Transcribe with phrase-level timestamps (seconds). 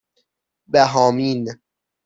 [0.67, 1.45] بَهامین